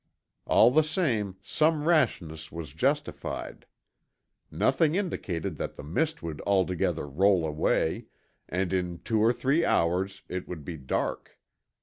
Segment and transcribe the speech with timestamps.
[0.47, 3.67] All the same, some rashness was justified.
[4.49, 8.05] Nothing indicated that the mist would altogether roll away,
[8.49, 11.37] and in two or three hours it would be dark.